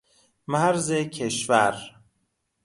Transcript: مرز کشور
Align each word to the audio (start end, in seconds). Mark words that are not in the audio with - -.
مرز 0.47 0.91
کشور 0.91 1.75